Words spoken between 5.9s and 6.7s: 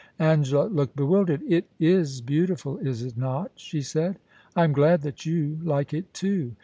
it too.